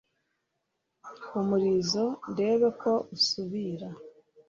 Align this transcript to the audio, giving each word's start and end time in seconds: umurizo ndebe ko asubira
umurizo 1.39 2.05
ndebe 2.31 2.67
ko 2.81 2.91
asubira 3.15 3.87